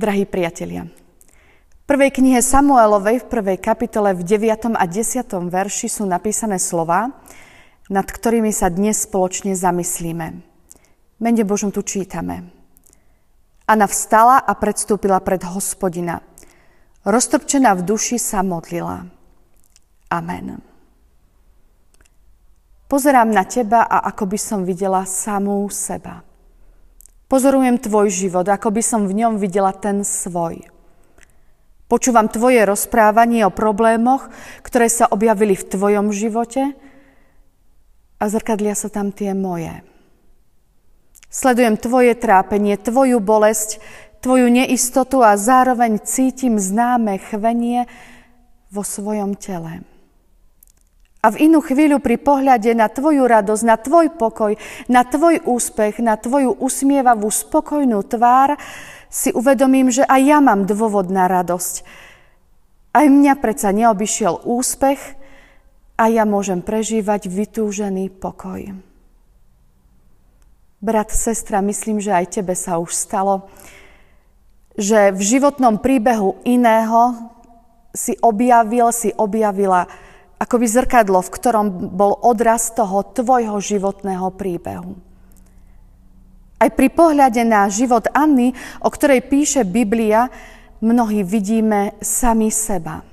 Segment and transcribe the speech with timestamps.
[0.00, 4.72] Drahí priatelia, v prvej knihe Samuelovej v prvej kapitole v 9.
[4.72, 5.28] a 10.
[5.28, 7.20] verši sú napísané slova,
[7.92, 10.26] nad ktorými sa dnes spoločne zamyslíme.
[11.20, 12.48] Mene Božom tu čítame.
[13.68, 16.24] Anna vstala a predstúpila pred hospodina.
[17.04, 19.04] Roztrpčená v duši sa modlila.
[20.08, 20.64] Amen.
[22.88, 26.29] Pozerám na teba a ako by som videla samú seba.
[27.30, 30.66] Pozorujem tvoj život, ako by som v ňom videla ten svoj.
[31.86, 34.26] Počúvam tvoje rozprávanie o problémoch,
[34.66, 36.74] ktoré sa objavili v tvojom živote
[38.18, 39.70] a zrkadlia sa tam tie moje.
[41.30, 43.78] Sledujem tvoje trápenie, tvoju bolesť,
[44.18, 47.86] tvoju neistotu a zároveň cítim známe chvenie
[48.74, 49.86] vo svojom tele.
[51.20, 54.56] A v inú chvíľu pri pohľade na tvoju radosť, na tvoj pokoj,
[54.88, 58.56] na tvoj úspech, na tvoju usmievavú, spokojnú tvár,
[59.12, 61.84] si uvedomím, že aj ja mám dôvod na radosť.
[62.96, 65.20] Aj mňa predsa neobyšiel úspech
[66.00, 68.72] a ja môžem prežívať vytúžený pokoj.
[70.80, 73.52] Brat, sestra, myslím, že aj tebe sa už stalo,
[74.80, 77.28] že v životnom príbehu iného
[77.92, 79.84] si objavil, si objavila
[80.40, 84.96] akoby zrkadlo, v ktorom bol odraz toho tvojho životného príbehu.
[86.60, 90.32] Aj pri pohľade na život Anny, o ktorej píše Biblia,
[90.80, 93.04] mnohí vidíme sami seba.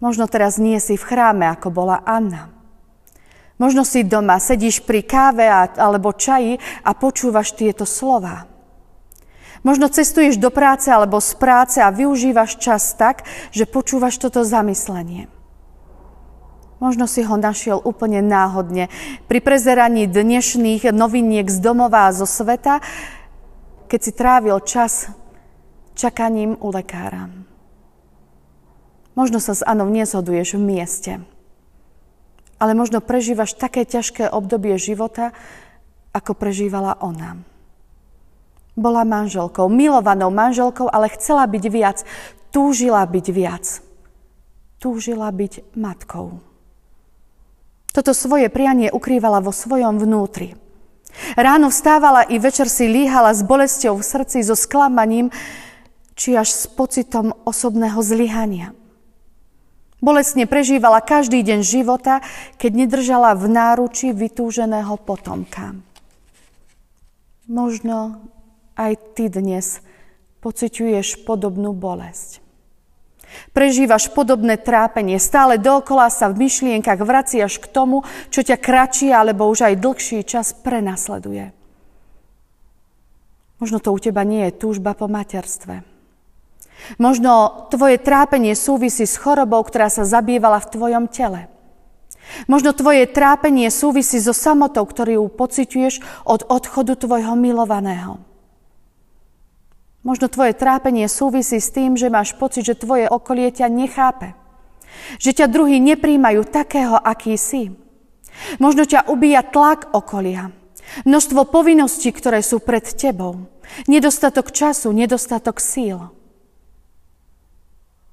[0.00, 2.52] Možno teraz nie si v chráme, ako bola Anna.
[3.60, 5.46] Možno si doma, sedíš pri káve
[5.78, 8.48] alebo čaji a počúvaš tieto slova.
[9.62, 13.22] Možno cestuješ do práce alebo z práce a využívaš čas tak,
[13.54, 15.30] že počúvaš toto zamyslenie.
[16.82, 18.90] Možno si ho našiel úplne náhodne
[19.30, 22.82] pri prezeraní dnešných noviniek z domova a zo sveta,
[23.86, 25.06] keď si trávil čas
[25.94, 27.30] čakaním u lekára.
[29.14, 31.12] Možno sa s Anou nezhoduješ v mieste,
[32.58, 35.30] ale možno prežívaš také ťažké obdobie života,
[36.10, 37.38] ako prežívala ona.
[38.74, 42.02] Bola manželkou, milovanou manželkou, ale chcela byť viac,
[42.50, 43.78] túžila byť viac.
[44.82, 46.42] Túžila byť matkou.
[47.92, 50.56] Toto svoje prianie ukrývala vo svojom vnútri.
[51.36, 55.28] Ráno vstávala i večer si líhala s bolesťou v srdci, so sklamaním,
[56.16, 58.72] či až s pocitom osobného zlyhania.
[60.02, 62.26] Bolesne prežívala každý deň života,
[62.58, 65.78] keď nedržala v náruči vytúženého potomka.
[67.46, 68.18] Možno
[68.74, 69.78] aj ty dnes
[70.42, 72.41] pociťuješ podobnú bolesť.
[73.52, 75.20] Prežívaš podobné trápenie.
[75.20, 80.24] Stále dokola sa v myšlienkach vraciaš k tomu, čo ťa kratší alebo už aj dlhší
[80.24, 81.52] čas prenasleduje.
[83.62, 85.86] Možno to u teba nie je túžba po materstve.
[86.98, 91.46] Možno tvoje trápenie súvisí s chorobou, ktorá sa zabývala v tvojom tele.
[92.50, 98.18] Možno tvoje trápenie súvisí so samotou, ktorú pociťuješ od odchodu tvojho milovaného.
[100.02, 104.34] Možno tvoje trápenie súvisí s tým, že máš pocit, že tvoje okolie ťa nechápe.
[105.22, 107.70] Že ťa druhí nepríjmajú takého, aký si.
[108.58, 110.50] Možno ťa ubíja tlak okolia.
[111.06, 113.46] Množstvo povinností, ktoré sú pred tebou.
[113.86, 116.10] Nedostatok času, nedostatok síl.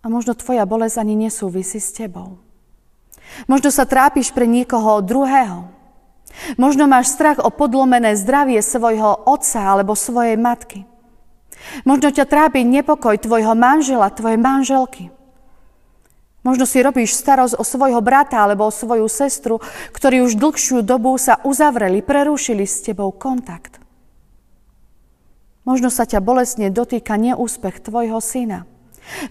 [0.00, 2.40] A možno tvoja bolesť ani nesúvisí s tebou.
[3.44, 5.68] Možno sa trápiš pre niekoho druhého.
[6.56, 10.88] Možno máš strach o podlomené zdravie svojho otca alebo svojej matky.
[11.82, 15.10] Možno ťa trápi nepokoj tvojho manžela, tvojej manželky.
[16.44, 19.64] Možno si robíš starosť o svojho brata alebo o svoju sestru,
[19.96, 23.80] ktorí už dlhšiu dobu sa uzavreli, prerušili s tebou kontakt.
[25.64, 28.68] Možno sa ťa bolestne dotýka neúspech tvojho syna.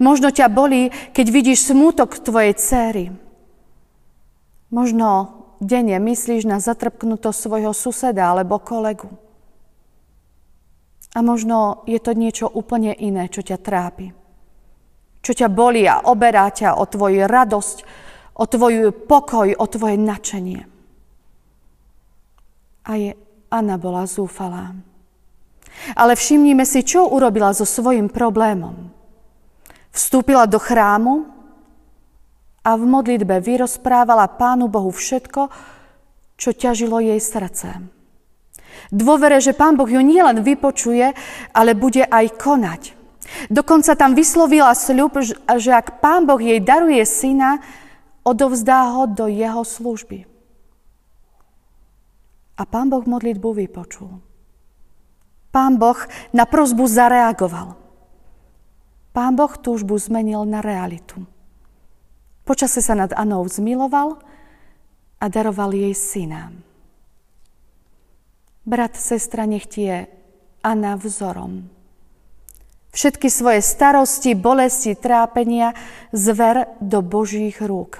[0.02, 3.06] Možno ťa bolí, keď vidíš smútok tvojej céry.
[4.74, 9.14] Možno denne myslíš na zatrpknutosť svojho suseda alebo kolegu.
[11.14, 14.10] A možno je to niečo úplne iné, čo ťa trápi.
[15.22, 17.78] Čo ťa bolí a oberá ťa o tvoju radosť,
[18.34, 20.66] o tvoj pokoj, o tvoje načenie.
[22.84, 23.12] A je
[23.54, 24.74] Anna bola zúfalá.
[25.94, 28.90] Ale všimnime si, čo urobila so svojim problémom.
[29.94, 31.30] Vstúpila do chrámu
[32.66, 35.54] a v modlitbe vyrozprávala Pánu Bohu všetko,
[36.34, 37.78] čo ťažilo jej srdce.
[38.94, 41.14] Dôvere, že Pán Boh ju nielen vypočuje,
[41.54, 42.82] ale bude aj konať.
[43.50, 45.18] Dokonca tam vyslovila sľub,
[45.58, 47.64] že ak Pán Boh jej daruje syna,
[48.22, 50.30] odovzdá ho do jeho služby.
[52.54, 54.22] A Pán Boh modlitbu vypočul.
[55.54, 55.98] Pán Boh
[56.34, 57.78] na prozbu zareagoval.
[59.14, 61.22] Pán Boh túžbu zmenil na realitu.
[62.44, 64.18] Počase sa nad Anou zmiloval
[65.22, 66.50] a daroval jej syna.
[68.64, 70.08] Brat, sestra, nech ti je
[70.64, 71.68] Anna vzorom.
[72.96, 75.76] Všetky svoje starosti, bolesti, trápenia
[76.16, 78.00] zver do Božích rúk.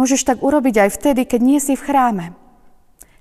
[0.00, 2.26] Môžeš tak urobiť aj vtedy, keď nie si v chráme.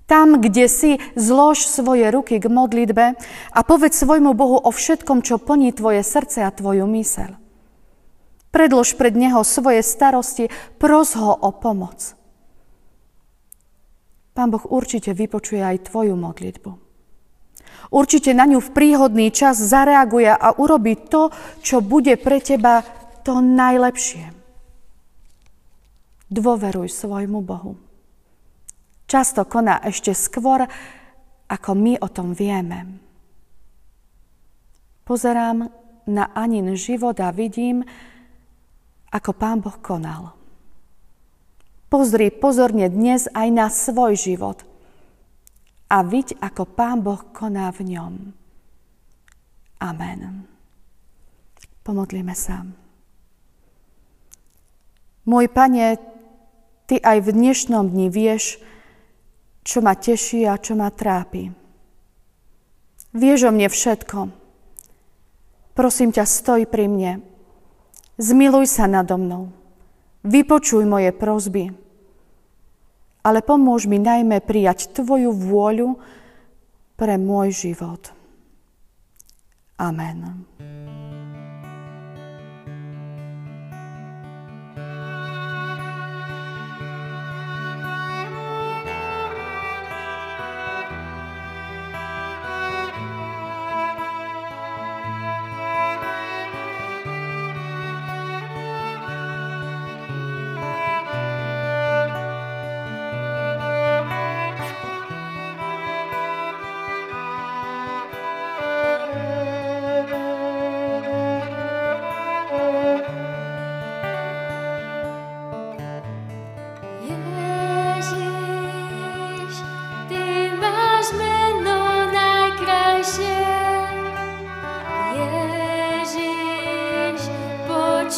[0.07, 3.05] Tam, kde si, zlož svoje ruky k modlitbe
[3.51, 7.35] a povedz svojmu Bohu o všetkom, čo plní tvoje srdce a tvoju mysel.
[8.53, 10.47] Predlož pred Neho svoje starosti,
[10.77, 12.13] pros ho o pomoc.
[14.33, 16.71] Pán Boh určite vypočuje aj tvoju modlitbu.
[17.93, 21.29] Určite na ňu v príhodný čas zareaguje a urobí to,
[21.61, 22.81] čo bude pre teba
[23.21, 24.33] to najlepšie.
[26.33, 27.77] Dôveruj svojmu Bohu.
[29.05, 30.65] Často koná ešte skôr,
[31.45, 32.97] ako my o tom vieme.
[35.05, 35.69] Pozerám
[36.09, 37.85] na Anin život a vidím,
[39.13, 40.42] ako Pán Boh konal.
[41.93, 44.65] Pozri pozorne dnes aj na svoj život
[45.93, 48.33] a vidť, ako Pán Boh koná v ňom.
[49.77, 50.49] Amen.
[51.85, 52.65] Pomodlíme sa.
[55.29, 56.01] Môj Pane,
[56.89, 58.57] Ty aj v dnešnom dni vieš,
[59.61, 61.53] čo ma teší a čo ma trápi.
[63.13, 64.33] Vieš o mne všetko.
[65.77, 67.21] Prosím ťa, stoj pri mne.
[68.17, 69.53] Zmiluj sa nado mnou.
[70.25, 71.82] Vypočuj moje prozby
[73.23, 75.95] ale pomôž mi najmä prijať Tvoju vôľu
[76.99, 78.11] pre môj život.
[79.79, 80.45] Amen.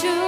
[0.04, 0.25] you.